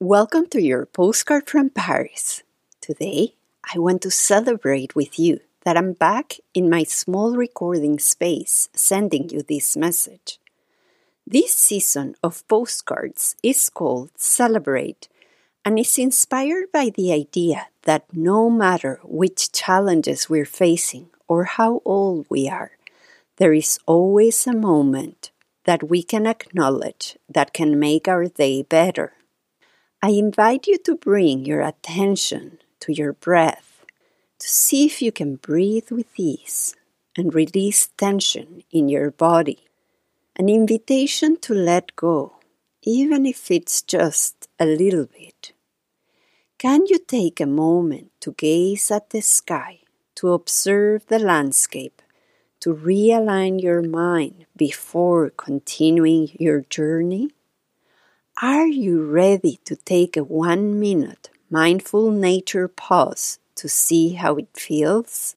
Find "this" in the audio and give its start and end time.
9.42-9.76, 11.26-11.52